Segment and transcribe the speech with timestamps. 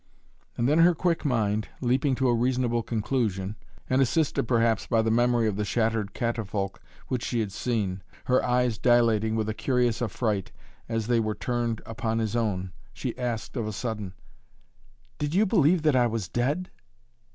[0.57, 3.55] And then her quick mind, leaping to a reasonable conclusion,
[3.87, 8.43] and assisted perhaps by the memory of the shattered catafalque which she had seen, her
[8.43, 10.51] eyes dilating with a curious affright
[10.89, 14.15] as they were turned upon his own, she asked of a sudden:
[15.19, 16.71] "Did you believe that I was dead?"